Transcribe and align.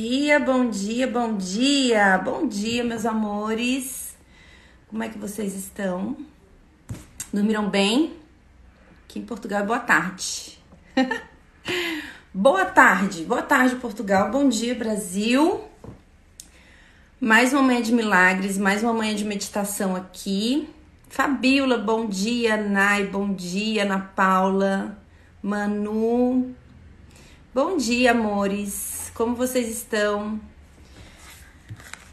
dia, 0.00 0.38
bom 0.38 0.70
dia, 0.70 1.08
bom 1.08 1.36
dia, 1.36 2.18
bom 2.18 2.46
dia, 2.46 2.84
meus 2.84 3.04
amores. 3.04 4.16
Como 4.86 5.02
é 5.02 5.08
que 5.08 5.18
vocês 5.18 5.56
estão? 5.56 6.16
Dormiram 7.32 7.68
bem? 7.68 8.14
Aqui 9.04 9.18
em 9.18 9.24
Portugal 9.24 9.62
é 9.62 9.66
boa 9.66 9.80
tarde. 9.80 10.56
boa 12.32 12.64
tarde, 12.64 13.24
boa 13.24 13.42
tarde, 13.42 13.74
Portugal, 13.74 14.30
bom 14.30 14.48
dia, 14.48 14.72
Brasil. 14.72 15.64
Mais 17.20 17.52
uma 17.52 17.62
manhã 17.62 17.82
de 17.82 17.92
milagres, 17.92 18.56
mais 18.56 18.84
uma 18.84 18.92
manhã 18.92 19.16
de 19.16 19.24
meditação 19.24 19.96
aqui. 19.96 20.68
Fabiola, 21.08 21.76
bom 21.76 22.06
dia. 22.06 22.56
Nai, 22.56 23.04
bom 23.04 23.34
dia. 23.34 23.82
Ana 23.82 23.98
Paula, 23.98 24.96
Manu. 25.42 26.54
Bom 27.52 27.76
dia, 27.76 28.12
amores. 28.12 29.07
Como 29.18 29.34
vocês 29.34 29.68
estão? 29.68 30.40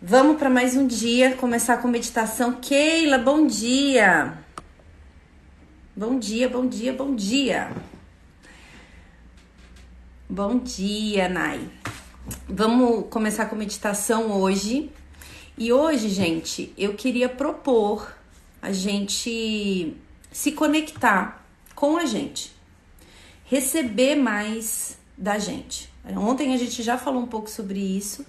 Vamos 0.01 0.39
para 0.39 0.49
mais 0.49 0.75
um 0.75 0.87
dia, 0.87 1.35
começar 1.35 1.77
com 1.77 1.87
meditação. 1.87 2.53
Keila, 2.53 3.19
bom 3.19 3.45
dia. 3.45 4.39
Bom 5.95 6.17
dia, 6.17 6.49
bom 6.49 6.65
dia, 6.65 6.91
bom 6.91 7.13
dia. 7.13 7.71
Bom 10.27 10.57
dia, 10.57 11.29
Nai. 11.29 11.69
Vamos 12.49 13.05
começar 13.11 13.45
com 13.45 13.55
meditação 13.55 14.31
hoje. 14.31 14.89
E 15.55 15.71
hoje, 15.71 16.09
gente, 16.09 16.73
eu 16.75 16.95
queria 16.95 17.29
propor 17.29 18.17
a 18.59 18.71
gente 18.71 19.95
se 20.31 20.51
conectar 20.53 21.45
com 21.75 21.97
a 21.97 22.05
gente, 22.05 22.51
receber 23.45 24.15
mais 24.15 24.97
da 25.15 25.37
gente. 25.37 25.93
Ontem 26.17 26.53
a 26.53 26.57
gente 26.57 26.83
já 26.83 26.97
falou 26.97 27.21
um 27.21 27.27
pouco 27.27 27.49
sobre 27.49 27.79
isso 27.79 28.25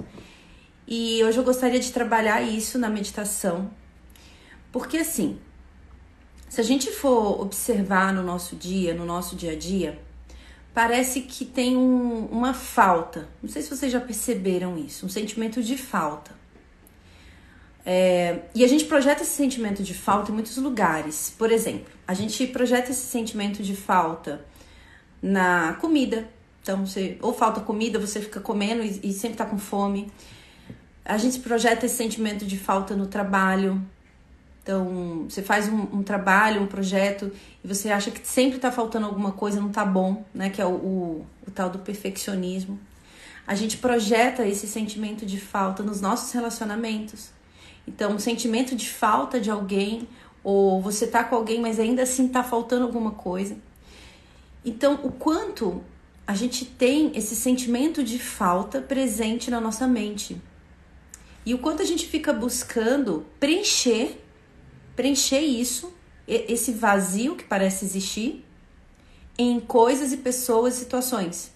e 0.86 1.22
hoje 1.24 1.38
eu 1.38 1.44
gostaria 1.44 1.80
de 1.80 1.92
trabalhar 1.92 2.40
isso 2.42 2.78
na 2.78 2.88
meditação. 2.88 3.70
Porque 4.73 4.98
assim, 4.98 5.38
se 6.48 6.60
a 6.60 6.64
gente 6.64 6.90
for 6.90 7.40
observar 7.40 8.14
no 8.14 8.23
nosso 8.23 8.56
dia, 8.56 8.95
no 8.95 9.04
nosso 9.04 9.36
dia 9.36 9.52
a 9.52 9.56
dia, 9.56 9.98
parece 10.73 11.23
que 11.23 11.45
tem 11.45 11.76
um, 11.76 12.26
uma 12.26 12.54
falta. 12.54 13.28
Não 13.42 13.48
sei 13.48 13.62
se 13.62 13.68
vocês 13.68 13.90
já 13.90 14.01
perceberam 14.01 14.79
isso, 14.79 15.04
um 15.04 15.08
sentimento 15.08 15.62
de 15.62 15.76
falta. 15.76 16.36
É, 17.84 18.40
e 18.54 18.64
a 18.64 18.68
gente 18.68 18.84
projeta 18.84 19.23
esse 19.23 19.32
sentimento 19.32 19.82
de 19.82 19.95
falta 19.95 20.30
em 20.30 20.34
muitos 20.34 20.56
lugares. 20.56 21.32
Por 21.38 21.52
exemplo, 21.52 21.92
a 22.06 22.14
gente 22.14 22.46
projeta 22.48 22.90
esse 22.90 23.06
sentimento 23.06 23.62
de 23.62 23.76
falta 23.76 24.45
na 25.23 25.74
comida, 25.74 26.29
então, 26.66 26.84
você, 26.84 27.16
ou 27.22 27.32
falta 27.32 27.60
comida, 27.60 27.96
você 27.96 28.20
fica 28.20 28.40
comendo 28.40 28.82
e, 28.82 28.98
e 29.04 29.12
sempre 29.12 29.36
tá 29.36 29.46
com 29.46 29.56
fome. 29.56 30.10
A 31.04 31.16
gente 31.16 31.38
projeta 31.38 31.86
esse 31.86 31.95
sentimento 31.95 32.45
de 32.45 32.58
falta 32.58 32.96
no 32.96 33.06
trabalho. 33.06 33.80
Então, 34.64 35.26
você 35.28 35.42
faz 35.42 35.68
um, 35.68 35.82
um 35.82 36.02
trabalho, 36.02 36.60
um 36.60 36.66
projeto, 36.66 37.30
e 37.62 37.68
você 37.68 37.88
acha 37.92 38.10
que 38.10 38.26
sempre 38.26 38.58
tá 38.58 38.73
faltando 38.73 39.06
alguma 39.06 39.30
coisa, 39.30 39.60
não 39.60 39.68
tá 39.68 39.84
bom, 39.84 40.24
né? 40.34 40.50
Que 40.50 40.60
é 40.60 40.66
o, 40.66 40.70
o, 40.70 41.26
o 41.46 41.50
tal 41.52 41.70
do 41.70 41.78
perfeccionismo. 41.78 42.80
A 43.46 43.54
gente 43.54 43.76
projeta 43.76 44.45
esse 44.45 44.66
sentimento 44.66 45.24
de 45.24 45.38
falta 45.38 45.84
nos 45.84 46.01
nossos 46.01 46.32
relacionamentos. 46.32 47.30
Então, 47.86 48.16
o 48.16 48.18
sentimento 48.18 48.74
de 48.74 48.90
falta 48.90 49.38
de 49.38 49.52
alguém, 49.52 50.08
ou 50.42 50.82
você 50.82 51.06
tá 51.06 51.23
com 51.23 51.36
alguém, 51.36 51.60
mas 51.60 51.78
ainda 51.78 52.02
assim 52.02 52.26
tá 52.26 52.42
faltando 52.42 52.82
alguma 52.82 53.12
coisa. 53.12 53.56
Então, 54.64 54.98
o 55.04 55.12
quanto 55.12 55.84
a 56.27 56.35
gente 56.35 56.65
tem 56.65 57.13
esse 57.15 57.37
sentimento 57.37 58.02
de 58.02 58.19
falta 58.19 58.80
presente 58.80 59.51
na 59.51 59.60
nossa 59.60 59.87
mente. 59.87 60.41
E 61.45 61.55
o 61.55 61.59
quanto 61.59 61.82
a 61.82 61.85
gente 61.85 62.07
fica 62.07 62.32
buscando 62.32 63.24
preencher, 63.38 64.21
preencher 64.97 65.41
isso, 65.41 65.94
esse 66.27 66.72
vazio 66.72 67.36
que 67.36 67.44
parece 67.44 67.84
existir, 67.84 68.44
em 69.38 69.60
coisas 69.60 70.12
e 70.12 70.16
pessoas 70.16 70.75
e 70.75 70.78
situações. 70.81 71.53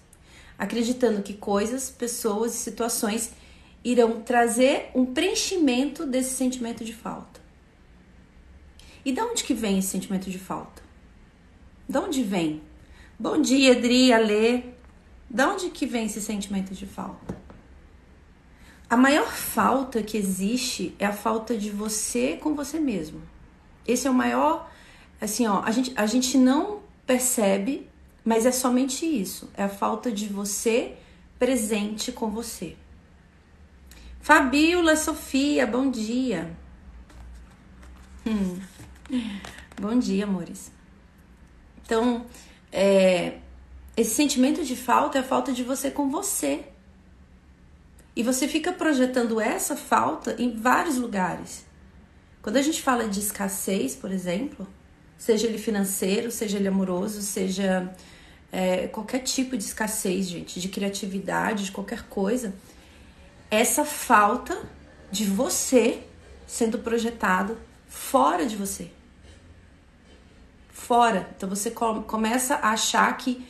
Acreditando 0.57 1.21
que 1.21 1.33
coisas, 1.33 1.89
pessoas 1.89 2.53
e 2.53 2.57
situações 2.57 3.31
irão 3.83 4.21
trazer 4.21 4.91
um 4.95 5.05
preenchimento 5.05 6.05
desse 6.05 6.35
sentimento 6.35 6.85
de 6.85 6.93
falta. 6.93 7.41
E 9.03 9.11
de 9.11 9.19
onde 9.19 9.43
que 9.43 9.53
vem 9.53 9.79
esse 9.79 9.89
sentimento 9.89 10.29
de 10.29 10.39
falta? 10.39 10.81
De 11.89 11.97
onde 11.97 12.23
vem? 12.23 12.61
Bom 13.21 13.39
dia, 13.39 13.73
Adri, 13.73 14.11
Alê. 14.11 14.63
De 15.29 15.43
onde 15.43 15.69
que 15.69 15.85
vem 15.85 16.07
esse 16.07 16.19
sentimento 16.19 16.73
de 16.73 16.87
falta? 16.87 17.37
A 18.89 18.97
maior 18.97 19.27
falta 19.27 20.01
que 20.01 20.17
existe 20.17 20.95
é 20.97 21.05
a 21.05 21.13
falta 21.13 21.55
de 21.55 21.69
você 21.69 22.35
com 22.41 22.55
você 22.55 22.79
mesmo. 22.79 23.21
Esse 23.87 24.07
é 24.07 24.09
o 24.09 24.13
maior, 24.15 24.67
assim, 25.21 25.45
ó, 25.45 25.61
a 25.61 25.69
gente, 25.69 25.93
a 25.95 26.07
gente 26.07 26.35
não 26.35 26.79
percebe, 27.05 27.87
mas 28.25 28.47
é 28.47 28.51
somente 28.51 29.05
isso. 29.05 29.51
É 29.53 29.65
a 29.65 29.69
falta 29.69 30.11
de 30.11 30.27
você 30.27 30.97
presente 31.37 32.11
com 32.11 32.31
você. 32.31 32.75
Fabiola, 34.19 34.95
Sofia, 34.95 35.67
bom 35.67 35.91
dia. 35.91 36.57
Hum. 38.25 38.59
Bom 39.79 39.99
dia, 39.99 40.23
amores. 40.23 40.71
Então, 41.85 42.25
é, 42.71 43.37
esse 43.95 44.15
sentimento 44.15 44.63
de 44.63 44.75
falta 44.75 45.17
é 45.17 45.21
a 45.21 45.23
falta 45.23 45.51
de 45.51 45.63
você 45.63 45.91
com 45.91 46.09
você. 46.09 46.63
E 48.15 48.23
você 48.23 48.47
fica 48.47 48.71
projetando 48.71 49.39
essa 49.39 49.75
falta 49.75 50.35
em 50.39 50.55
vários 50.55 50.97
lugares. 50.97 51.65
Quando 52.41 52.57
a 52.57 52.61
gente 52.61 52.81
fala 52.81 53.07
de 53.07 53.19
escassez, 53.19 53.95
por 53.95 54.11
exemplo, 54.11 54.67
seja 55.17 55.47
ele 55.47 55.57
financeiro, 55.57 56.31
seja 56.31 56.57
ele 56.57 56.67
amoroso, 56.67 57.21
seja 57.21 57.93
é, 58.51 58.87
qualquer 58.87 59.19
tipo 59.19 59.55
de 59.57 59.63
escassez, 59.63 60.27
gente, 60.27 60.59
de 60.59 60.67
criatividade, 60.67 61.65
de 61.65 61.71
qualquer 61.71 62.03
coisa, 62.03 62.53
essa 63.49 63.85
falta 63.85 64.57
de 65.11 65.25
você 65.25 66.03
sendo 66.47 66.79
projetado 66.79 67.57
fora 67.87 68.45
de 68.45 68.55
você 68.55 68.89
fora. 70.81 71.29
Então 71.37 71.47
você 71.47 71.71
começa 71.71 72.55
a 72.55 72.71
achar 72.71 73.15
que 73.15 73.45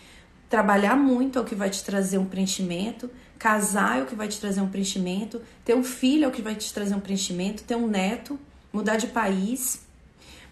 trabalhar 0.50 0.96
muito 0.98 1.40
é 1.40 1.42
o 1.42 1.46
que 1.46 1.56
vai 1.56 1.70
te 1.70 1.84
trazer 1.84 2.18
um 2.18 2.26
preenchimento, 2.26 3.10
casar 3.40 4.00
é 4.00 4.04
o 4.04 4.06
que 4.06 4.16
vai 4.16 4.28
te 4.28 4.40
trazer 4.40 4.60
um 4.60 4.68
preenchimento, 4.68 5.42
ter 5.64 5.74
um 5.74 5.84
filho 5.84 6.26
é 6.26 6.28
o 6.28 6.32
que 6.32 6.42
vai 6.42 6.56
te 6.56 6.72
trazer 6.74 6.94
um 6.94 7.00
preenchimento, 7.00 7.64
ter 7.64 7.76
um 7.76 7.88
neto, 7.88 8.38
mudar 8.72 8.98
de 8.98 9.08
país. 9.08 9.82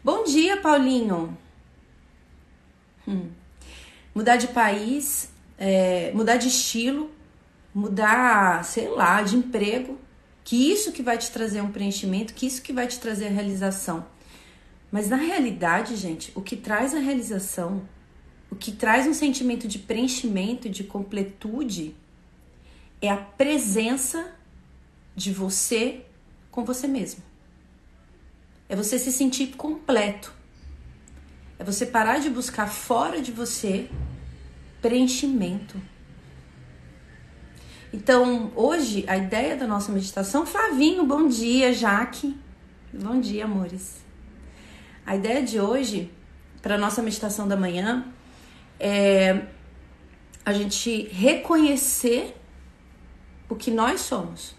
Bom 0.04 0.24
dia, 0.24 0.58
Paulinho. 0.58 1.38
Hum. 3.06 3.30
Mudar 4.16 4.38
de 4.38 4.48
país, 4.48 5.30
é, 5.58 6.12
mudar 6.14 6.38
de 6.38 6.48
estilo, 6.48 7.12
mudar, 7.76 8.64
sei 8.64 8.88
lá, 8.88 9.22
de 9.22 9.36
emprego, 9.36 10.00
que 10.46 10.72
isso 10.72 10.94
que 10.94 11.04
vai 11.04 11.18
te 11.18 11.30
trazer 11.30 11.62
um 11.62 11.72
preenchimento, 11.72 12.34
que 12.34 12.48
isso 12.48 12.62
que 12.62 12.72
vai 12.72 12.88
te 12.88 13.00
trazer 13.00 13.28
a 13.28 13.32
realização. 13.32 14.06
Mas 14.92 15.10
na 15.10 15.18
realidade, 15.18 15.96
gente, 15.96 16.32
o 16.36 16.42
que 16.42 16.56
traz 16.56 16.96
a 16.96 17.00
realização, 17.00 17.88
o 18.50 18.56
que 18.56 18.72
traz 18.72 19.06
um 19.06 19.14
sentimento 19.14 19.68
de 19.68 19.78
preenchimento, 19.78 20.68
de 20.68 20.84
completude, 20.84 21.96
é 23.02 23.10
a 23.10 23.18
presença 23.18 24.34
de 25.16 25.32
você 25.32 26.06
com 26.50 26.66
você 26.66 26.88
mesmo. 26.88 27.22
É 28.68 28.76
você 28.76 28.98
se 28.98 29.12
sentir 29.12 29.56
completo. 29.56 30.34
É 31.58 31.64
você 31.64 31.86
parar 31.86 32.20
de 32.20 32.30
buscar 32.30 32.68
fora 32.68 33.22
de 33.22 33.32
você 33.32 33.90
preenchimento. 34.82 35.80
Então, 37.92 38.52
hoje, 38.56 39.04
a 39.08 39.18
ideia 39.18 39.56
da 39.56 39.68
nossa 39.68 39.92
meditação, 39.92 40.46
Flavinho, 40.46 41.06
bom 41.06 41.28
dia, 41.28 41.74
Jaque. 41.74 42.38
Bom 42.94 43.20
dia, 43.20 43.46
amores. 43.46 44.09
A 45.06 45.16
ideia 45.16 45.44
de 45.44 45.60
hoje, 45.60 46.12
para 46.62 46.78
nossa 46.78 47.02
meditação 47.02 47.48
da 47.48 47.58
manhã, 47.58 48.06
é 48.80 49.44
a 50.46 50.54
gente 50.54 51.08
reconhecer 51.12 52.36
o 53.48 53.56
que 53.56 53.70
nós 53.70 54.02
somos. 54.02 54.56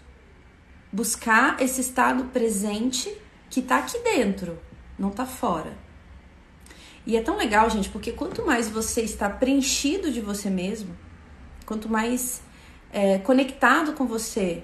Buscar 0.91 1.61
esse 1.61 1.81
estado 1.81 2.25
presente 2.25 3.13
que 3.49 3.59
está 3.59 3.77
aqui 3.77 3.99
dentro, 3.99 4.59
não 4.97 5.09
está 5.09 5.25
fora. 5.25 5.77
E 7.05 7.17
é 7.17 7.21
tão 7.21 7.35
legal, 7.35 7.69
gente, 7.69 7.89
porque 7.89 8.11
quanto 8.11 8.45
mais 8.45 8.69
você 8.69 9.01
está 9.01 9.29
preenchido 9.29 10.11
de 10.11 10.21
você 10.21 10.49
mesmo, 10.49 10.95
quanto 11.65 11.89
mais 11.89 12.41
é, 12.91 13.17
conectado 13.19 13.93
com 13.93 14.05
você, 14.05 14.63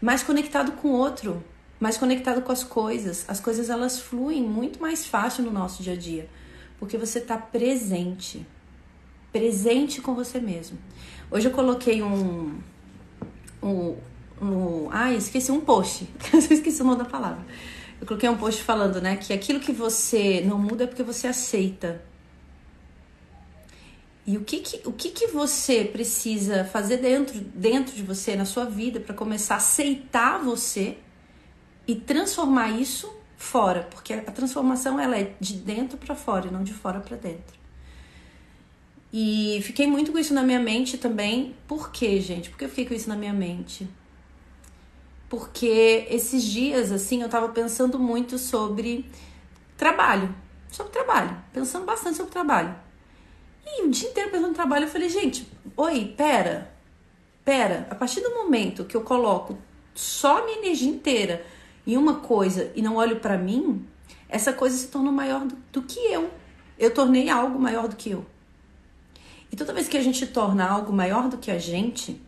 mais 0.00 0.22
conectado 0.22 0.72
com 0.72 0.88
o 0.88 0.92
outro, 0.92 1.42
mais 1.78 1.96
conectado 1.96 2.42
com 2.42 2.52
as 2.52 2.64
coisas. 2.64 3.24
As 3.28 3.40
coisas 3.40 3.70
elas 3.70 3.98
fluem 3.98 4.42
muito 4.42 4.80
mais 4.80 5.06
fácil 5.06 5.44
no 5.44 5.50
nosso 5.50 5.82
dia 5.82 5.94
a 5.94 5.96
dia, 5.96 6.28
porque 6.78 6.96
você 6.96 7.18
está 7.18 7.36
presente, 7.36 8.46
presente 9.32 10.00
com 10.00 10.14
você 10.14 10.40
mesmo. 10.40 10.78
Hoje 11.30 11.48
eu 11.48 11.52
coloquei 11.52 12.02
um 12.02 12.58
um, 13.62 13.96
um 14.40 14.88
ah, 14.90 15.12
esqueci 15.12 15.50
um 15.50 15.60
post. 15.60 16.08
esqueci 16.50 16.82
o 16.82 16.84
nome 16.84 16.98
da 16.98 17.04
palavra. 17.04 17.44
Eu 18.00 18.06
coloquei 18.06 18.28
um 18.28 18.36
post 18.36 18.62
falando, 18.62 19.00
né, 19.00 19.16
que 19.16 19.32
aquilo 19.32 19.60
que 19.60 19.72
você 19.72 20.42
não 20.44 20.58
muda 20.58 20.84
é 20.84 20.86
porque 20.86 21.02
você 21.02 21.26
aceita. 21.26 22.02
E 24.26 24.38
o 24.38 24.40
que 24.42 24.60
que, 24.60 24.88
o 24.88 24.92
que, 24.92 25.10
que 25.10 25.26
você 25.26 25.84
precisa 25.84 26.64
fazer 26.64 26.96
dentro, 26.96 27.38
dentro 27.38 27.94
de 27.94 28.02
você, 28.02 28.34
na 28.34 28.46
sua 28.46 28.64
vida, 28.64 28.98
para 28.98 29.14
começar 29.14 29.54
a 29.54 29.58
aceitar 29.58 30.38
você 30.38 30.96
e 31.86 31.94
transformar 31.94 32.70
isso 32.70 33.12
fora? 33.36 33.82
Porque 33.90 34.12
a 34.12 34.30
transformação 34.30 34.98
ela 34.98 35.18
é 35.18 35.34
de 35.40 35.54
dentro 35.54 35.98
para 35.98 36.14
fora 36.14 36.48
e 36.48 36.50
não 36.50 36.62
de 36.62 36.72
fora 36.72 37.00
para 37.00 37.16
dentro. 37.16 37.54
E 39.12 39.60
fiquei 39.62 39.86
muito 39.86 40.10
com 40.10 40.18
isso 40.18 40.34
na 40.34 40.42
minha 40.42 40.58
mente 40.58 40.98
também. 40.98 41.54
Por 41.68 41.92
quê, 41.92 42.20
gente? 42.20 42.50
Por 42.50 42.58
que 42.58 42.64
eu 42.64 42.68
fiquei 42.68 42.86
com 42.86 42.94
isso 42.94 43.08
na 43.08 43.16
minha 43.16 43.32
mente? 43.32 43.88
Porque 45.28 46.06
esses 46.10 46.42
dias, 46.42 46.90
assim, 46.90 47.22
eu 47.22 47.28
tava 47.28 47.48
pensando 47.48 47.98
muito 47.98 48.38
sobre 48.38 49.08
trabalho. 49.76 50.34
Sobre 50.70 50.92
trabalho. 50.92 51.36
Pensando 51.52 51.84
bastante 51.84 52.16
sobre 52.16 52.32
trabalho. 52.32 52.74
E 53.64 53.82
o 53.84 53.90
dia 53.90 54.08
inteiro 54.08 54.30
pensando 54.30 54.48
no 54.48 54.54
trabalho, 54.54 54.84
eu 54.84 54.90
falei, 54.90 55.08
gente, 55.08 55.48
oi, 55.76 56.12
pera, 56.16 56.74
pera, 57.44 57.86
a 57.90 57.94
partir 57.94 58.20
do 58.20 58.30
momento 58.30 58.84
que 58.84 58.96
eu 58.96 59.02
coloco 59.02 59.56
só 59.94 60.38
a 60.38 60.44
minha 60.44 60.58
energia 60.58 60.90
inteira 60.90 61.46
em 61.86 61.96
uma 61.96 62.16
coisa 62.16 62.72
e 62.74 62.82
não 62.82 62.96
olho 62.96 63.20
para 63.20 63.36
mim, 63.36 63.86
essa 64.28 64.52
coisa 64.52 64.76
se 64.76 64.88
tornou 64.88 65.12
maior 65.12 65.44
do, 65.44 65.56
do, 65.72 65.82
que 65.82 65.98
eu. 66.00 66.30
Eu 66.78 66.92
tornei 66.92 67.28
algo 67.28 67.58
maior 67.58 67.88
do 67.88 67.96
que 67.96 68.10
eu. 68.10 68.24
E 69.52 69.56
toda 69.56 69.72
vez 69.72 69.88
que 69.88 69.96
a 69.96 70.02
gente 70.02 70.26
torna 70.26 70.66
algo 70.66 70.92
maior 70.92 71.28
do 71.28 71.38
que 71.38 71.50
a 71.50 71.58
gente, 71.58 72.20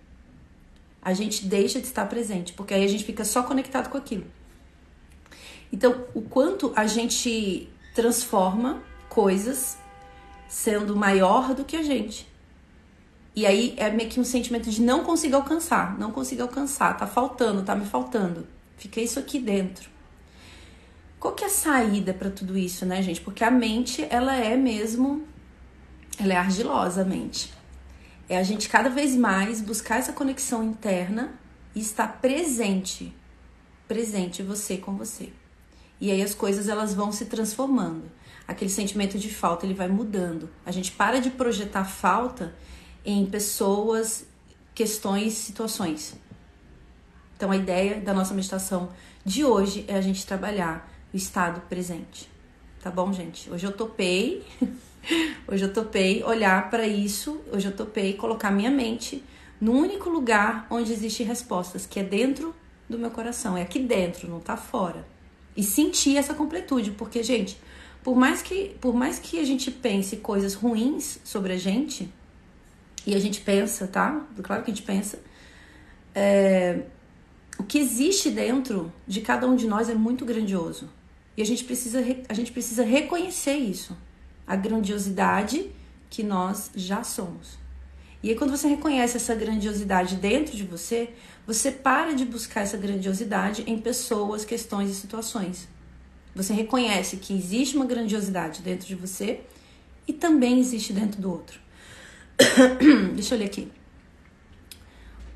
a 1.03 1.13
gente 1.13 1.45
deixa 1.47 1.81
de 1.81 1.87
estar 1.87 2.07
presente, 2.07 2.53
porque 2.53 2.75
aí 2.75 2.85
a 2.85 2.89
gente 2.89 3.05
fica 3.05 3.25
só 3.25 3.43
conectado 3.43 3.89
com 3.89 3.97
aquilo. 3.97 4.27
Então, 5.73 6.05
o 6.15 6.23
quanto 6.23 6.73
a 6.77 6.87
gente 6.87 7.69
transforma 7.95 8.83
coisas 9.09 9.79
sendo 10.49 10.95
maior 10.95 11.55
do 11.55 11.65
que 11.65 11.77
a 11.77 11.83
gente. 11.83 12.29
E 13.35 13.45
aí 13.45 13.75
é 13.77 13.91
meio 13.91 14.09
que 14.09 14.21
um 14.21 14.25
sentimento 14.25 14.71
de 14.71 14.81
não 14.81 15.05
conseguir 15.05 15.35
alcançar, 15.35 15.99
não 15.99 16.11
conseguir 16.11 16.43
alcançar, 16.43 16.97
tá 16.97 17.07
faltando, 17.07 17.63
tá 17.63 17.75
me 17.75 17.85
faltando. 17.85 18.47
Fica 18.77 19.01
isso 19.01 19.19
aqui 19.19 19.39
dentro. 19.39 19.91
Qual 21.19 21.35
que 21.35 21.45
é 21.45 21.47
a 21.47 21.51
saída 21.51 22.13
para 22.13 22.31
tudo 22.31 22.57
isso, 22.57 22.85
né, 22.85 23.03
gente? 23.03 23.21
Porque 23.21 23.43
a 23.43 23.51
mente, 23.51 24.07
ela 24.11 24.37
é 24.37 24.57
mesmo, 24.57 25.27
ela 26.19 26.35
é 26.35 26.37
argilosa 26.37 27.03
a 27.03 27.05
mente. 27.05 27.53
É 28.29 28.39
a 28.39 28.43
gente 28.43 28.69
cada 28.69 28.89
vez 28.89 29.17
mais 29.17 29.61
buscar 29.61 29.99
essa 29.99 30.13
conexão 30.13 30.63
interna 30.63 31.39
e 31.75 31.81
estar 31.81 32.21
presente, 32.21 33.15
presente 33.89 34.43
você 34.43 34.77
com 34.77 34.97
você. 34.97 35.33
E 36.01 36.11
aí 36.11 36.23
as 36.23 36.35
coisas 36.35 36.69
elas 36.69 36.93
vão 36.93 37.11
se 37.11 37.25
transformando 37.27 38.11
aquele 38.47 38.71
sentimento 38.71 39.19
de 39.19 39.33
falta 39.33 39.67
ele 39.67 39.75
vai 39.75 39.89
mudando. 39.89 40.49
A 40.65 40.71
gente 40.71 40.93
para 40.93 41.21
de 41.21 41.31
projetar 41.31 41.85
falta 41.85 42.55
em 43.05 43.27
pessoas, 43.27 44.27
questões, 44.75 45.35
situações. 45.35 46.15
Então 47.37 47.51
a 47.51 47.57
ideia 47.57 48.01
da 48.01 48.15
nossa 48.15 48.33
meditação 48.33 48.89
de 49.25 49.45
hoje 49.45 49.85
é 49.89 49.95
a 49.95 50.01
gente 50.01 50.27
trabalhar 50.27 50.91
o 51.13 51.17
estado 51.17 51.61
presente. 51.69 52.29
Tá 52.83 52.91
bom, 52.91 53.13
gente? 53.13 53.51
Hoje 53.51 53.67
eu 53.67 53.73
topei, 53.73 54.45
hoje 55.47 55.65
eu 55.65 55.73
topei 55.73 56.23
olhar 56.25 56.71
para 56.71 56.87
isso, 56.87 57.41
hoje 57.53 57.67
eu 57.69 57.73
topei 57.73 58.15
colocar 58.15 58.51
minha 58.51 58.71
mente 58.71 59.23
no 59.61 59.73
único 59.73 60.09
lugar 60.09 60.67
onde 60.71 60.93
existem 60.93 61.27
respostas, 61.27 61.85
que 61.85 62.01
é 62.01 62.03
dentro 62.03 62.55
do 62.89 62.99
meu 62.99 63.11
coração, 63.11 63.57
é 63.57 63.63
aqui 63.63 63.79
dentro, 63.79 64.29
não 64.29 64.41
tá 64.41 64.57
fora. 64.57 65.07
E 65.57 65.63
sentir 65.63 66.17
essa 66.17 66.35
completude, 66.35 66.91
porque, 66.93 67.23
gente, 67.23 67.59
por 68.03 68.15
mais 68.15 68.43
que, 68.43 68.77
por 68.81 68.95
mais 68.95 69.19
que 69.19 69.41
a 69.41 69.45
gente 69.45 69.71
pense 69.71 70.19
coisas 70.19 70.55
ruins 70.55 71.19
sobre 71.25 71.55
a 71.55 71.57
gente, 71.59 72.09
e 73.07 73.15
a 73.15 73.19
gente 73.19 73.41
pensa, 73.41 73.87
tá? 73.87 74.27
Claro 74.43 74.63
que 74.63 74.71
a 74.71 74.75
gente 74.75 74.85
pensa, 74.85 75.19
é, 76.15 76.83
o 77.59 77.65
que 77.65 77.79
existe 77.79 78.31
dentro 78.31 78.93
de 79.07 79.21
cada 79.21 79.47
um 79.47 79.57
de 79.57 79.67
nós 79.67 79.89
é 79.89 79.95
muito 79.95 80.25
grandioso. 80.25 80.89
E 81.37 81.43
a 81.43 81.45
gente 81.45 81.65
precisa, 81.65 82.03
a 82.29 82.35
gente 82.35 82.53
precisa 82.53 82.83
reconhecer 82.83 83.57
isso, 83.57 83.97
a 84.47 84.57
grandiosidade 84.57 85.71
que 86.09 86.23
nós 86.23 86.71
já 86.75 87.03
somos. 87.03 87.59
E 88.23 88.31
aí, 88.31 88.37
quando 88.37 88.51
você 88.51 88.67
reconhece 88.67 89.17
essa 89.17 89.35
grandiosidade 89.35 90.17
dentro 90.17 90.57
de 90.57 90.65
você, 90.65 91.11
você 91.47 91.71
para 91.71 92.15
de 92.15 92.25
buscar 92.25 92.63
essa 92.63 92.77
grandiosidade 92.77 93.63
em 93.67 93.79
pessoas, 93.79 94.45
questões 94.45 94.91
e 94.91 94.95
situações. 94.95 95.69
Você 96.35 96.53
reconhece 96.53 97.19
que 97.19 97.35
existe 97.35 97.77
uma 97.77 97.87
grandiosidade 97.87 98.63
dentro 98.63 98.87
de 98.87 98.95
você 98.95 99.41
e 100.09 100.13
também 100.13 100.59
existe 100.59 100.93
dentro 100.93 101.21
do 101.21 101.31
outro. 101.31 101.61
Deixa 103.15 103.35
eu 103.35 103.39
ler 103.39 103.47
aqui. 103.47 103.71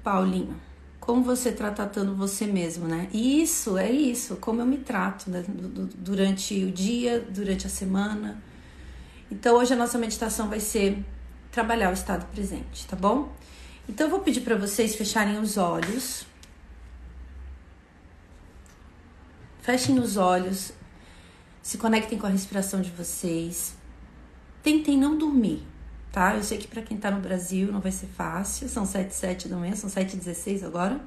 Paulinho, 0.02 0.61
como 1.00 1.23
você 1.23 1.49
está 1.49 1.70
tratando 1.70 2.14
você 2.14 2.47
mesmo, 2.47 2.87
né? 2.87 3.08
Isso, 3.12 3.76
é 3.76 3.91
isso, 3.91 4.37
como 4.37 4.61
eu 4.61 4.67
me 4.67 4.79
trato 4.79 5.31
né? 5.31 5.43
durante 5.49 6.62
o 6.64 6.70
dia, 6.70 7.20
durante 7.20 7.67
a 7.67 7.70
semana. 7.70 8.41
Então 9.31 9.56
hoje 9.56 9.73
a 9.73 9.76
nossa 9.76 9.99
meditação 9.99 10.49
vai 10.49 10.61
ser 10.61 11.02
trabalhar 11.50 11.91
o 11.91 11.94
estado 11.94 12.26
presente, 12.26 12.87
tá 12.87 12.94
bom? 12.94 13.32
Então 13.88 14.06
eu 14.06 14.11
vou 14.11 14.20
pedir 14.20 14.43
para 14.43 14.55
vocês 14.56 14.94
fecharem 14.94 15.38
os 15.38 15.56
olhos. 15.56 16.26
Fechem 19.62 19.99
os 19.99 20.17
olhos 20.17 20.73
se 21.62 21.79
conectem 21.79 22.19
com 22.19 22.26
a 22.26 22.31
respiração 22.31 22.81
de 22.81 22.91
vocês. 22.91 23.75
Tentem 24.62 24.96
não 24.96 25.17
dormir, 25.17 25.62
tá? 26.12 26.36
Eu 26.36 26.42
sei 26.42 26.58
que 26.58 26.66
para 26.66 26.82
quem 26.82 26.96
tá 26.96 27.10
no 27.10 27.20
Brasil 27.20 27.70
não 27.72 27.80
vai 27.80 27.92
ser 27.92 28.06
fácil, 28.06 28.68
são 28.68 28.84
7 28.84 29.14
7 29.14 29.48
da 29.48 29.56
manhã, 29.56 29.74
são 29.74 29.88
7 29.88 30.16
16 30.16 30.64
agora. 30.64 31.00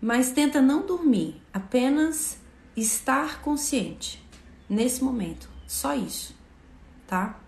Mas 0.00 0.30
tenta 0.32 0.60
não 0.60 0.86
dormir, 0.86 1.40
apenas 1.52 2.38
estar 2.76 3.40
consciente 3.40 4.24
nesse 4.68 5.02
momento, 5.02 5.48
só 5.66 5.94
isso, 5.94 6.34
tá? 7.06 7.40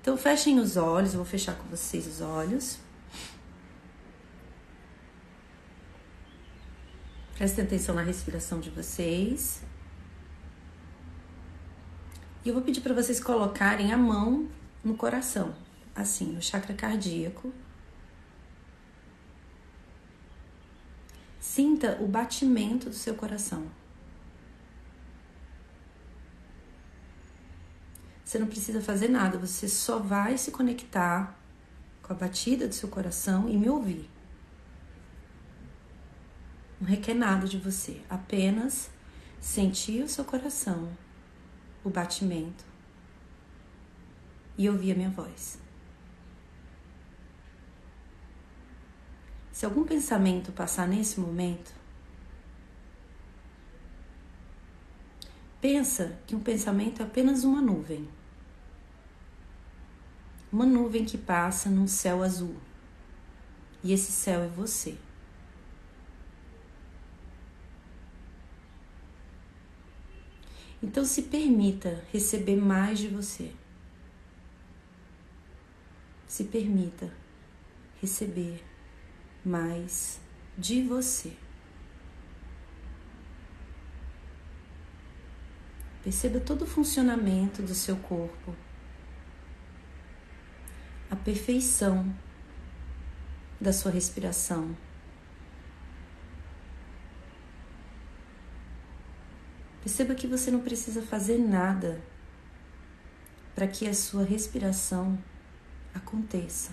Então 0.00 0.16
fechem 0.16 0.58
os 0.58 0.76
olhos, 0.76 1.12
eu 1.12 1.18
vou 1.18 1.26
fechar 1.26 1.54
com 1.54 1.68
vocês 1.68 2.06
os 2.06 2.20
olhos. 2.20 2.78
Prestem 7.36 7.64
atenção 7.64 7.94
na 7.94 8.02
respiração 8.02 8.60
de 8.60 8.70
vocês. 8.70 9.62
E 12.44 12.48
eu 12.48 12.54
vou 12.54 12.62
pedir 12.62 12.80
para 12.80 12.94
vocês 12.94 13.20
colocarem 13.20 13.92
a 13.92 13.96
mão 13.96 14.48
no 14.82 14.96
coração, 14.96 15.54
assim, 15.94 16.26
no 16.32 16.42
chakra 16.42 16.74
cardíaco. 16.74 17.52
Sinta 21.40 21.98
o 22.00 22.06
batimento 22.06 22.88
do 22.88 22.94
seu 22.94 23.14
coração. 23.14 23.66
Você 28.24 28.38
não 28.38 28.46
precisa 28.46 28.80
fazer 28.80 29.08
nada, 29.08 29.36
você 29.36 29.68
só 29.68 29.98
vai 29.98 30.38
se 30.38 30.50
conectar 30.50 31.38
com 32.02 32.12
a 32.12 32.16
batida 32.16 32.66
do 32.66 32.74
seu 32.74 32.88
coração 32.88 33.48
e 33.48 33.56
me 33.56 33.68
ouvir. 33.68 34.08
Não 36.80 36.88
requer 36.88 37.14
nada 37.14 37.46
de 37.46 37.58
você, 37.58 38.00
apenas 38.08 38.90
sentir 39.40 40.02
o 40.02 40.08
seu 40.08 40.24
coração 40.24 40.88
o 41.84 41.90
batimento 41.90 42.64
e 44.56 44.68
ouvir 44.68 44.92
a 44.92 44.94
minha 44.94 45.10
voz. 45.10 45.61
Se 49.52 49.66
algum 49.66 49.84
pensamento 49.84 50.50
passar 50.50 50.88
nesse 50.88 51.20
momento, 51.20 51.72
pensa 55.60 56.18
que 56.26 56.34
um 56.34 56.40
pensamento 56.40 57.02
é 57.02 57.04
apenas 57.04 57.44
uma 57.44 57.60
nuvem. 57.60 58.08
Uma 60.50 60.64
nuvem 60.64 61.04
que 61.04 61.18
passa 61.18 61.68
num 61.68 61.86
céu 61.86 62.22
azul. 62.22 62.56
E 63.84 63.92
esse 63.92 64.10
céu 64.10 64.40
é 64.40 64.48
você. 64.48 64.96
Então 70.82 71.04
se 71.04 71.22
permita 71.22 72.04
receber 72.10 72.56
mais 72.56 72.98
de 72.98 73.08
você. 73.08 73.52
Se 76.26 76.44
permita 76.44 77.12
receber 78.00 78.71
mas 79.44 80.20
de 80.56 80.82
você. 80.82 81.36
Perceba 86.02 86.40
todo 86.40 86.62
o 86.62 86.66
funcionamento 86.66 87.62
do 87.62 87.74
seu 87.74 87.96
corpo, 87.96 88.54
a 91.10 91.16
perfeição 91.16 92.12
da 93.60 93.72
sua 93.72 93.92
respiração. 93.92 94.76
Perceba 99.80 100.14
que 100.14 100.26
você 100.26 100.50
não 100.50 100.60
precisa 100.60 101.02
fazer 101.02 101.38
nada 101.38 102.00
para 103.54 103.66
que 103.66 103.86
a 103.86 103.94
sua 103.94 104.24
respiração 104.24 105.18
aconteça. 105.94 106.72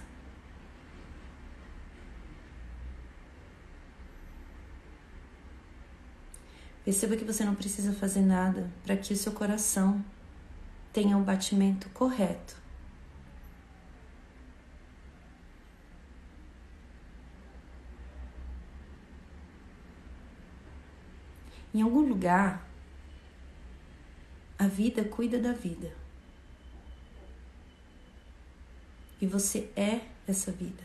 Perceba 6.90 7.16
que 7.16 7.24
você 7.24 7.46
não 7.46 7.54
precisa 7.54 7.94
fazer 7.94 8.22
nada 8.22 8.68
para 8.84 8.98
que 8.98 9.14
o 9.14 9.16
seu 9.16 9.32
coração 9.32 10.04
tenha 10.92 11.16
um 11.16 11.24
batimento 11.24 11.88
correto. 11.92 12.58
Em 21.72 21.84
algum 21.84 22.02
lugar, 22.02 22.68
a 24.58 24.66
vida 24.66 25.04
cuida 25.04 25.38
da 25.38 25.54
vida. 25.54 25.94
E 29.22 29.28
você 29.28 29.72
é 29.76 30.02
essa 30.28 30.52
vida. 30.52 30.82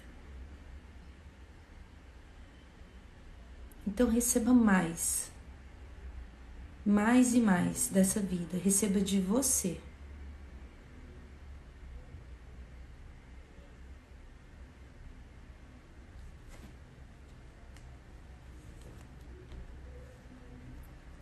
Então 3.86 4.10
receba 4.10 4.52
mais 4.52 5.32
mais 6.84 7.34
e 7.34 7.40
mais 7.40 7.88
dessa 7.88 8.20
vida, 8.20 8.58
receba 8.58 9.00
de 9.00 9.18
você. 9.20 9.80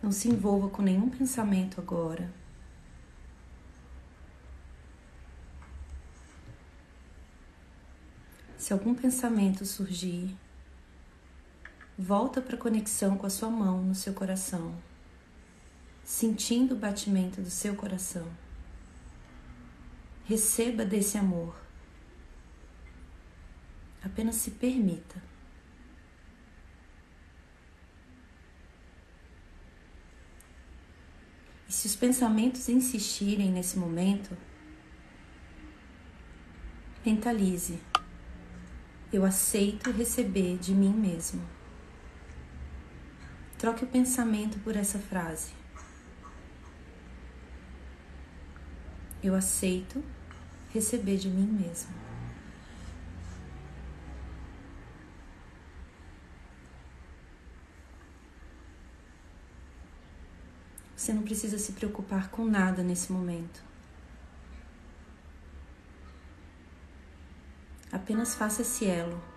Não 0.03 0.11
se 0.11 0.29
envolva 0.29 0.69
com 0.69 0.83
nenhum 0.83 1.09
pensamento 1.09 1.81
agora. 1.81 2.29
Se 8.59 8.73
algum 8.73 8.95
pensamento 8.95 9.65
surgir, 9.65 10.37
volta 11.97 12.41
para 12.41 12.57
a 12.57 12.59
conexão 12.59 13.17
com 13.17 13.27
a 13.27 13.31
sua 13.31 13.49
mão 13.49 13.81
no 13.83 13.95
seu 13.95 14.13
coração 14.13 14.75
sentindo 16.13 16.75
o 16.75 16.79
batimento 16.79 17.41
do 17.41 17.49
seu 17.49 17.75
coração. 17.75 18.31
Receba 20.27 20.85
desse 20.85 21.17
amor. 21.17 21.57
Apenas 24.05 24.35
se 24.35 24.51
permita. 24.51 25.23
E 31.67 31.73
se 31.73 31.87
os 31.87 31.97
pensamentos 31.97 32.69
insistirem 32.69 33.51
nesse 33.51 33.79
momento, 33.79 34.37
mentalize. 37.07 37.81
Eu 39.11 39.25
aceito 39.25 39.91
receber 39.91 40.59
de 40.59 40.75
mim 40.75 40.93
mesmo. 40.93 41.43
Troque 43.57 43.85
o 43.85 43.89
pensamento 43.89 44.59
por 44.59 44.77
essa 44.77 44.99
frase. 44.99 45.62
Eu 49.23 49.35
aceito 49.35 50.03
receber 50.73 51.17
de 51.17 51.29
mim 51.29 51.47
mesmo. 51.47 51.93
Você 60.97 61.13
não 61.13 61.23
precisa 61.23 61.59
se 61.59 61.73
preocupar 61.73 62.31
com 62.31 62.45
nada 62.45 62.83
nesse 62.83 63.13
momento. 63.13 63.63
Apenas 67.91 68.35
faça 68.35 68.63
esse 68.63 68.87
elo 68.87 69.32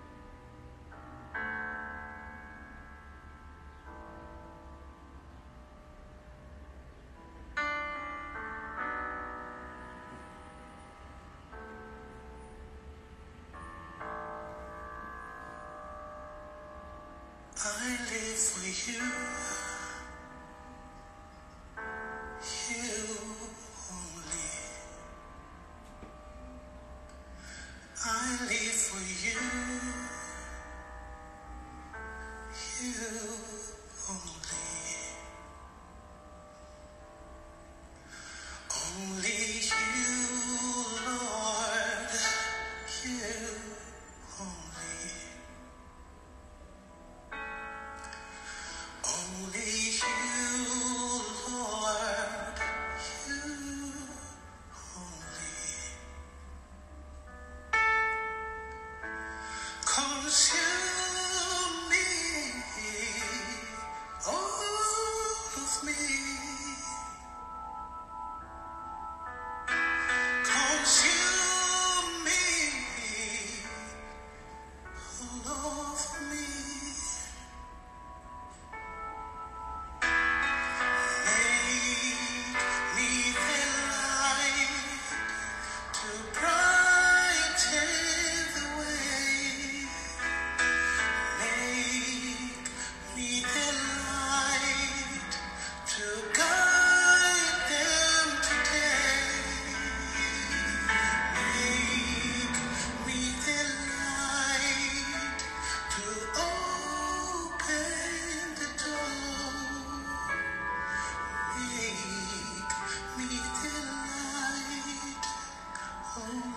time. 116.26 116.55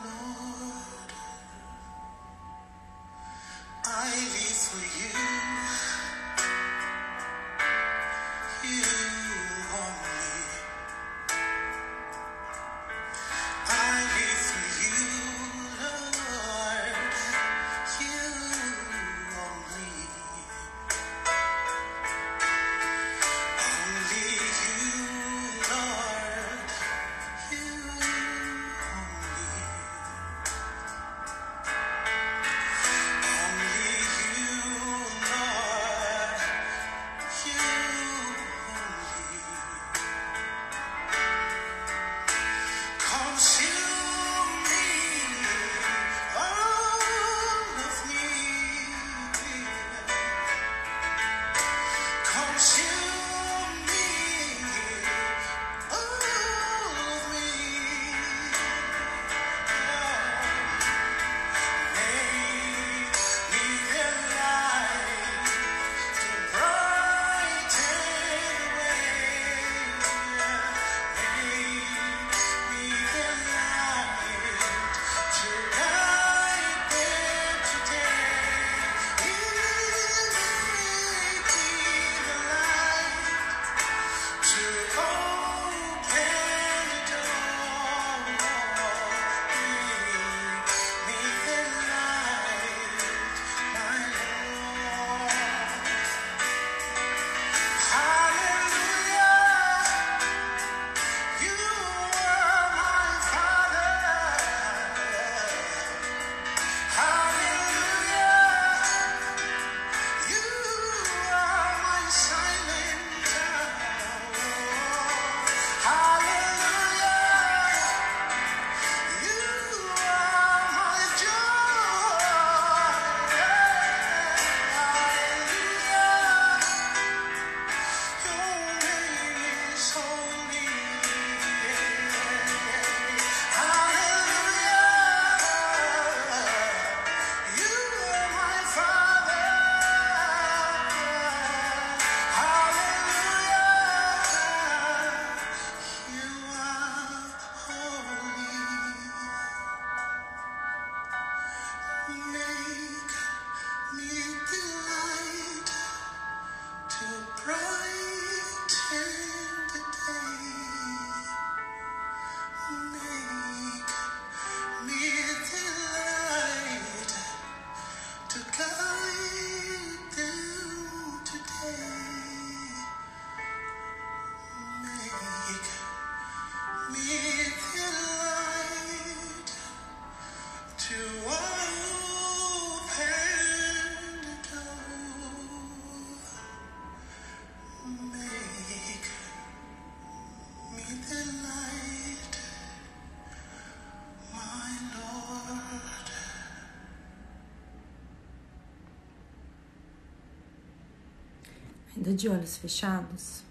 De 202.16 202.28
olhos 202.28 202.56
fechados, 202.56 203.42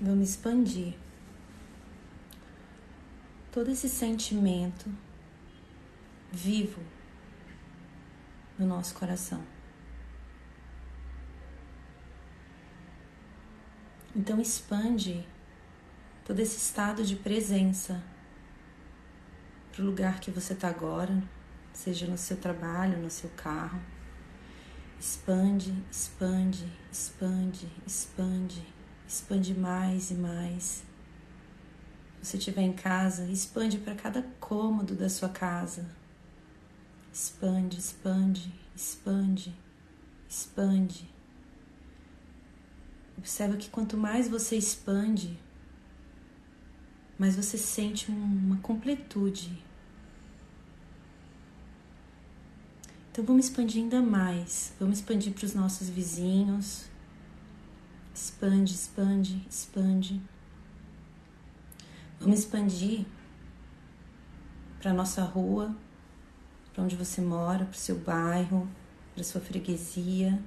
vamos 0.00 0.30
expandir 0.30 0.94
todo 3.50 3.70
esse 3.70 3.88
sentimento 3.88 4.90
vivo 6.30 6.82
no 8.58 8.66
nosso 8.66 8.94
coração. 8.94 9.42
Então 14.14 14.38
expande 14.38 15.26
todo 16.26 16.38
esse 16.40 16.58
estado 16.58 17.04
de 17.04 17.16
presença 17.16 18.02
para 19.72 19.82
o 19.82 19.86
lugar 19.86 20.20
que 20.20 20.30
você 20.30 20.52
está 20.52 20.68
agora, 20.68 21.22
seja 21.72 22.06
no 22.06 22.18
seu 22.18 22.36
trabalho, 22.36 22.98
no 22.98 23.08
seu 23.08 23.30
carro. 23.30 23.80
Expande, 25.02 25.74
expande, 25.90 26.64
expande, 26.92 27.68
expande, 27.84 28.62
expande 29.04 29.52
mais 29.52 30.12
e 30.12 30.14
mais. 30.14 30.84
Se 32.20 32.30
você 32.30 32.36
estiver 32.36 32.62
em 32.62 32.72
casa, 32.72 33.24
expande 33.24 33.78
para 33.78 33.96
cada 33.96 34.22
cômodo 34.38 34.94
da 34.94 35.08
sua 35.08 35.28
casa. 35.28 35.90
Expande, 37.12 37.80
expande, 37.80 38.54
expande, 38.76 39.52
expande. 40.28 41.10
Observa 43.18 43.56
que 43.56 43.70
quanto 43.70 43.96
mais 43.96 44.28
você 44.28 44.56
expande, 44.56 45.36
mais 47.18 47.34
você 47.34 47.58
sente 47.58 48.08
uma 48.08 48.58
completude 48.58 49.64
Então 53.12 53.22
vamos 53.26 53.44
expandir 53.44 53.82
ainda 53.82 54.00
mais. 54.00 54.72
Vamos 54.80 54.98
expandir 54.98 55.34
para 55.34 55.44
os 55.44 55.52
nossos 55.52 55.90
vizinhos. 55.90 56.86
Expande, 58.14 58.72
expande, 58.72 59.46
expande. 59.50 60.22
Vamos 62.18 62.38
expandir 62.38 63.04
para 64.80 64.92
a 64.92 64.94
nossa 64.94 65.22
rua, 65.22 65.76
para 66.72 66.84
onde 66.84 66.96
você 66.96 67.20
mora, 67.20 67.66
para 67.66 67.74
o 67.74 67.78
seu 67.78 67.98
bairro, 67.98 68.66
para 69.14 69.22
sua 69.22 69.42
freguesia. 69.42 70.42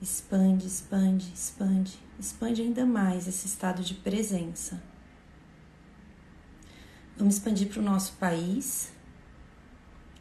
Expande, 0.00 0.66
expande, 0.66 1.30
expande, 1.34 1.98
expande 2.18 2.62
ainda 2.62 2.86
mais 2.86 3.28
esse 3.28 3.46
estado 3.46 3.82
de 3.82 3.92
presença. 3.92 4.82
Vamos 7.18 7.34
expandir 7.34 7.68
para 7.68 7.80
o 7.80 7.82
nosso 7.82 8.12
país, 8.14 8.92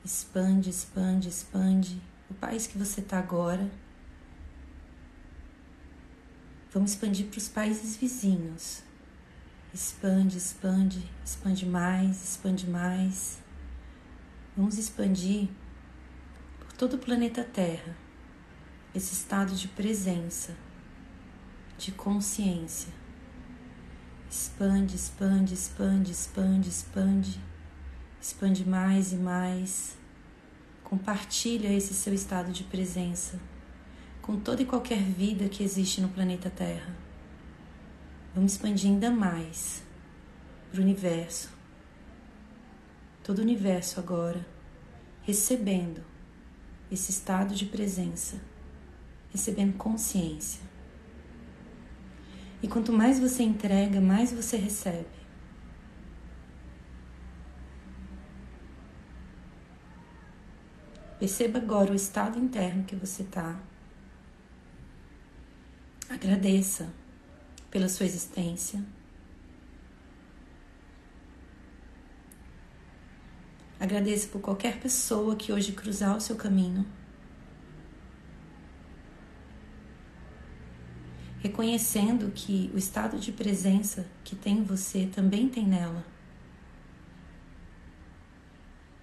Expande, 0.05 0.69
expande, 0.69 1.29
expande 1.29 1.99
o 2.29 2.33
país 2.35 2.67
que 2.67 2.77
você 2.77 3.01
está 3.01 3.17
agora. 3.17 3.67
Vamos 6.71 6.91
expandir 6.91 7.25
para 7.25 7.39
os 7.39 7.49
países 7.49 7.97
vizinhos. 7.97 8.83
Expande, 9.73 10.37
expande, 10.37 11.11
expande 11.25 11.65
mais, 11.65 12.23
expande 12.23 12.69
mais. 12.69 13.39
Vamos 14.55 14.77
expandir 14.77 15.49
por 16.59 16.71
todo 16.73 16.97
o 16.97 16.99
planeta 16.99 17.43
Terra 17.43 17.97
esse 18.93 19.15
estado 19.15 19.55
de 19.55 19.67
presença, 19.69 20.55
de 21.79 21.91
consciência. 21.91 22.93
Expande, 24.29 24.95
expande, 24.95 25.55
expande, 25.55 26.11
expande, 26.11 26.69
expande. 26.69 27.54
Expande 28.25 28.67
mais 28.67 29.13
e 29.13 29.17
mais. 29.17 29.95
Compartilha 30.83 31.71
esse 31.71 31.93
seu 31.93 32.11
estado 32.11 32.51
de 32.51 32.63
presença 32.63 33.39
com 34.19 34.39
toda 34.39 34.63
e 34.63 34.65
qualquer 34.65 34.97
vida 34.97 35.47
que 35.47 35.63
existe 35.63 36.01
no 36.01 36.09
planeta 36.09 36.49
Terra. 36.49 36.95
Vamos 38.33 38.53
expandir 38.53 38.89
ainda 38.89 39.11
mais 39.11 39.83
para 40.71 40.79
o 40.79 40.83
universo. 40.83 41.51
Todo 43.23 43.37
o 43.37 43.41
universo 43.43 43.99
agora 43.99 44.43
recebendo 45.21 46.03
esse 46.91 47.11
estado 47.11 47.53
de 47.53 47.67
presença, 47.67 48.41
recebendo 49.29 49.77
consciência. 49.77 50.63
E 52.63 52.67
quanto 52.67 52.91
mais 52.91 53.19
você 53.19 53.43
entrega, 53.43 54.01
mais 54.01 54.33
você 54.33 54.57
recebe. 54.57 55.24
Perceba 61.25 61.57
agora 61.57 61.91
o 61.91 61.95
estado 61.95 62.37
interno 62.37 62.83
que 62.83 62.95
você 62.95 63.23
está. 63.23 63.59
Agradeça 66.07 66.93
pela 67.71 67.89
sua 67.89 68.05
existência. 68.05 68.79
Agradeça 73.79 74.27
por 74.27 74.39
qualquer 74.39 74.79
pessoa 74.79 75.35
que 75.35 75.51
hoje 75.51 75.71
cruzar 75.71 76.15
o 76.15 76.21
seu 76.21 76.35
caminho. 76.35 76.85
Reconhecendo 81.39 82.31
que 82.35 82.69
o 82.71 82.77
estado 82.77 83.17
de 83.17 83.31
presença 83.31 84.05
que 84.23 84.35
tem 84.35 84.59
em 84.59 84.63
você 84.63 85.07
também 85.07 85.49
tem 85.49 85.65
nela. 85.65 86.05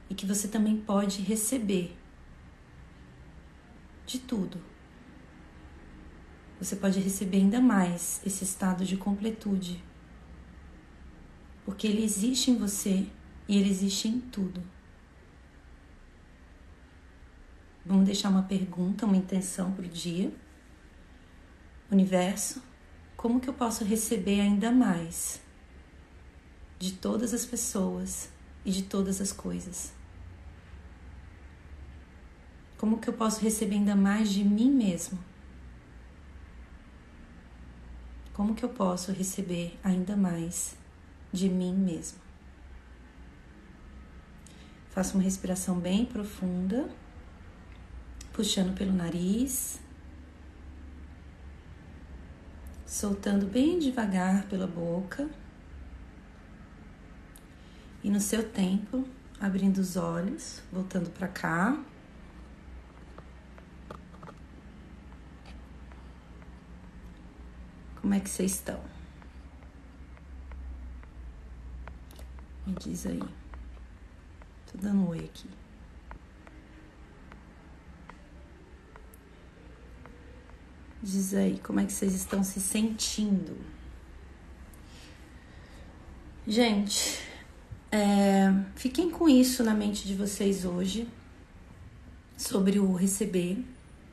E 0.09 0.15
que 0.15 0.25
você 0.25 0.47
também 0.47 0.77
pode 0.77 1.21
receber 1.21 1.99
de 4.13 4.19
tudo. 4.19 4.61
Você 6.61 6.77
pode 6.77 7.01
receber 7.01 7.39
ainda 7.39 7.61
mais 7.61 8.21
esse 8.27 8.45
estado 8.45 8.85
de 8.85 8.97
completude, 8.97 9.83
porque 11.65 11.87
ele 11.87 12.05
existe 12.05 12.51
em 12.51 12.57
você 12.57 13.07
e 13.49 13.59
ele 13.59 13.71
existe 13.71 14.07
em 14.09 14.21
tudo. 14.21 14.63
Vamos 17.85 18.05
deixar 18.05 18.29
uma 18.29 18.43
pergunta, 18.43 19.07
uma 19.07 19.17
intenção 19.17 19.73
para 19.73 19.87
o 19.87 19.89
dia. 19.89 20.33
Universo, 21.91 22.63
como 23.17 23.41
que 23.41 23.49
eu 23.49 23.55
posso 23.55 23.83
receber 23.83 24.41
ainda 24.41 24.71
mais 24.71 25.41
de 26.79 26.93
todas 26.93 27.35
as 27.35 27.45
pessoas 27.45 28.31
e 28.65 28.71
de 28.71 28.83
todas 28.83 29.21
as 29.21 29.33
coisas? 29.33 29.93
Como 32.83 32.99
que 32.99 33.09
eu 33.09 33.13
posso 33.13 33.41
receber 33.41 33.77
ainda 33.77 33.95
mais 33.95 34.29
de 34.29 34.43
mim 34.43 34.69
mesmo? 34.69 35.17
Como 38.35 38.57
que 38.57 38.65
eu 38.65 38.69
posso 38.71 39.13
receber 39.13 39.79
ainda 39.85 40.17
mais 40.17 40.75
de 41.33 41.49
mim 41.49 41.73
mesmo? 41.73 42.19
Faça 44.91 45.15
uma 45.15 45.23
respiração 45.23 45.79
bem 45.79 46.05
profunda, 46.05 46.91
puxando 48.33 48.75
pelo 48.77 48.93
nariz, 48.93 49.81
soltando 52.85 53.47
bem 53.47 53.79
devagar 53.79 54.49
pela 54.49 54.67
boca. 54.67 55.31
E 58.03 58.11
no 58.11 58.19
seu 58.19 58.43
tempo, 58.51 59.07
abrindo 59.41 59.79
os 59.79 59.97
olhos, 59.97 60.61
voltando 60.73 61.11
para 61.11 61.29
cá. 61.29 61.81
Como 68.03 68.15
é 68.15 68.19
que 68.21 68.29
vocês 68.29 68.55
estão? 68.55 68.81
Me 72.67 72.75
diz 72.75 73.07
aí. 73.07 73.23
Tô 74.67 74.79
dando 74.79 75.03
um 75.03 75.09
oi 75.09 75.21
aqui. 75.21 75.49
Diz 81.01 81.33
aí 81.33 81.61
como 81.61 81.79
é 81.79 81.85
que 81.85 81.93
vocês 81.93 82.13
estão 82.13 82.43
se 82.43 82.61
sentindo. 82.61 83.57
Gente, 86.45 87.21
é, 87.93 88.53
fiquem 88.75 89.11
com 89.11 89.29
isso 89.29 89.63
na 89.63 89.75
mente 89.75 90.09
de 90.09 90.17
vocês 90.17 90.65
hoje 90.65 91.09
sobre 92.37 92.81
o 92.81 92.95
receber, 92.95 93.65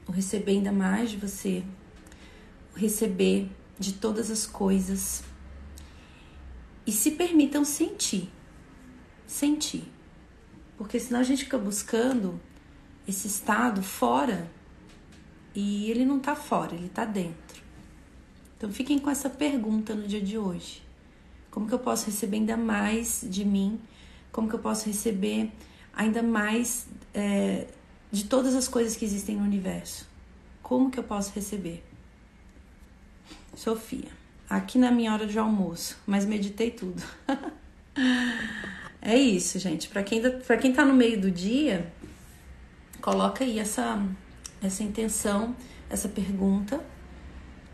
o 0.07 0.11
receber 0.11 0.51
ainda 0.51 0.71
mais 0.71 1.09
de 1.09 1.17
você, 1.17 1.63
o 2.75 2.77
receber 2.77 3.49
de 3.79 3.93
todas 3.93 4.29
as 4.29 4.45
coisas 4.45 5.23
e 6.85 6.91
se 6.91 7.11
permitam 7.11 7.63
sentir, 7.63 8.29
sentir, 9.25 9.83
porque 10.77 10.99
senão 10.99 11.19
a 11.19 11.23
gente 11.23 11.45
fica 11.45 11.57
buscando 11.57 12.39
esse 13.07 13.27
estado 13.27 13.81
fora 13.81 14.51
e 15.55 15.89
ele 15.89 16.05
não 16.05 16.19
tá 16.19 16.35
fora, 16.35 16.75
ele 16.75 16.89
tá 16.89 17.05
dentro. 17.05 17.61
Então 18.57 18.71
fiquem 18.71 18.99
com 18.99 19.09
essa 19.09 19.29
pergunta 19.29 19.95
no 19.95 20.07
dia 20.07 20.21
de 20.21 20.37
hoje. 20.37 20.81
Como 21.49 21.67
que 21.67 21.73
eu 21.73 21.79
posso 21.79 22.05
receber 22.05 22.37
ainda 22.37 22.57
mais 22.57 23.25
de 23.27 23.45
mim? 23.45 23.79
Como 24.31 24.47
que 24.49 24.55
eu 24.55 24.59
posso 24.59 24.85
receber 24.85 25.51
ainda 25.93 26.21
mais 26.21 26.87
é, 27.13 27.67
de 28.11 28.25
todas 28.25 28.53
as 28.55 28.67
coisas 28.67 28.95
que 28.95 29.05
existem 29.05 29.37
no 29.37 29.43
universo? 29.43 30.07
Como 30.61 30.91
que 30.91 30.99
eu 30.99 31.03
posso 31.03 31.31
receber? 31.33 31.88
Sofia, 33.59 34.07
aqui 34.49 34.77
na 34.77 34.89
minha 34.89 35.11
hora 35.11 35.27
de 35.27 35.37
almoço, 35.37 35.97
mas 36.07 36.25
meditei 36.25 36.71
tudo. 36.71 37.03
é 39.01 39.17
isso, 39.17 39.59
gente. 39.59 39.89
Para 39.89 40.01
quem, 40.01 40.21
pra 40.39 40.55
quem 40.55 40.71
tá 40.71 40.85
no 40.85 40.93
meio 40.93 41.19
do 41.19 41.29
dia, 41.29 41.91
coloca 43.01 43.43
aí 43.43 43.59
essa, 43.59 44.01
essa 44.63 44.81
intenção, 44.81 45.53
essa 45.89 46.07
pergunta 46.07 46.79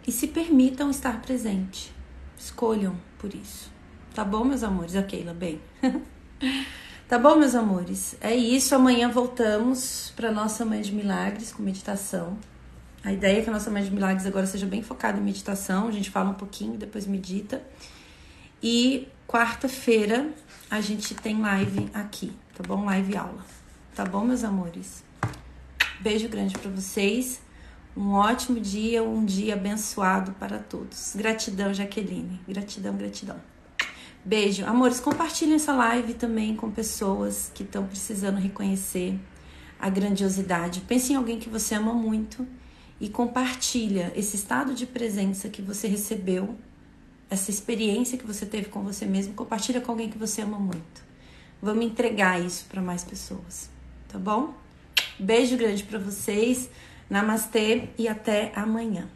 e 0.07 0.11
se 0.11 0.29
permitam 0.29 0.89
estar 0.89 1.21
presente. 1.21 1.93
Escolham 2.35 2.99
por 3.19 3.35
isso. 3.35 3.71
Tá 4.11 4.25
bom, 4.25 4.43
meus 4.43 4.63
amores? 4.63 4.95
A 4.95 5.03
Keila, 5.03 5.35
bem. 5.35 5.61
tá 7.07 7.19
bom, 7.19 7.35
meus 7.35 7.53
amores? 7.53 8.17
É 8.19 8.35
isso. 8.35 8.73
Amanhã 8.73 9.07
voltamos 9.07 10.11
para 10.15 10.31
nossa 10.31 10.65
Mãe 10.65 10.81
de 10.81 10.91
Milagres 10.91 11.53
com 11.53 11.61
meditação. 11.61 12.39
A 13.05 13.13
ideia 13.13 13.37
é 13.37 13.41
que 13.43 13.49
a 13.51 13.53
nossa 13.53 13.69
Mãe 13.69 13.83
de 13.83 13.91
Milagres 13.91 14.25
agora 14.25 14.47
seja 14.47 14.65
bem 14.65 14.81
focada 14.81 15.19
em 15.19 15.21
meditação. 15.21 15.87
A 15.87 15.91
gente 15.91 16.09
fala 16.09 16.31
um 16.31 16.33
pouquinho, 16.33 16.75
depois 16.75 17.05
medita. 17.05 17.61
E 18.63 19.07
quarta-feira 19.27 20.31
a 20.71 20.81
gente 20.81 21.13
tem 21.13 21.39
live 21.39 21.87
aqui, 21.93 22.33
tá 22.57 22.63
bom? 22.67 22.83
Live 22.83 23.15
aula. 23.15 23.45
Tá 23.93 24.03
bom, 24.03 24.25
meus 24.25 24.43
amores? 24.43 25.03
Beijo 25.99 26.27
grande 26.27 26.57
para 26.57 26.71
vocês. 26.71 27.39
Um 27.95 28.13
ótimo 28.13 28.59
dia, 28.59 29.03
um 29.03 29.23
dia 29.23 29.53
abençoado 29.53 30.31
para 30.31 30.57
todos. 30.57 31.13
Gratidão, 31.15 31.71
Jaqueline. 31.75 32.41
Gratidão, 32.47 32.97
gratidão. 32.97 33.39
Beijo. 34.25 34.65
Amores, 34.65 34.99
compartilhem 34.99 35.57
essa 35.57 35.73
live 35.73 36.15
também 36.15 36.55
com 36.55 36.71
pessoas 36.71 37.51
que 37.53 37.61
estão 37.61 37.85
precisando 37.85 38.39
reconhecer 38.39 39.19
a 39.79 39.91
grandiosidade. 39.91 40.81
Pense 40.81 41.13
em 41.13 41.15
alguém 41.15 41.37
que 41.37 41.49
você 41.49 41.75
ama 41.75 41.93
muito 41.93 42.47
e 42.99 43.09
compartilha 43.09 44.11
esse 44.15 44.35
estado 44.35 44.73
de 44.73 44.85
presença 44.85 45.49
que 45.49 45.61
você 45.61 45.87
recebeu, 45.87 46.55
essa 47.29 47.51
experiência 47.51 48.17
que 48.17 48.25
você 48.25 48.45
teve 48.45 48.69
com 48.69 48.81
você 48.83 49.05
mesmo, 49.05 49.33
compartilha 49.33 49.81
com 49.81 49.91
alguém 49.91 50.09
que 50.09 50.17
você 50.17 50.41
ama 50.41 50.57
muito. 50.57 51.03
Vamos 51.61 51.85
entregar 51.85 52.39
isso 52.39 52.65
para 52.69 52.81
mais 52.81 53.03
pessoas, 53.03 53.69
tá 54.07 54.19
bom? 54.19 54.53
Beijo 55.19 55.57
grande 55.57 55.83
para 55.83 55.99
vocês. 55.99 56.69
Namastê 57.09 57.89
e 57.97 58.07
até 58.07 58.51
amanhã. 58.55 59.07